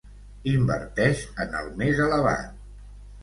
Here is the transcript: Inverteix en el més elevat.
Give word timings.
Inverteix 0.51 1.19
en 1.45 1.53
el 1.59 1.69
més 1.83 2.01
elevat. 2.05 2.59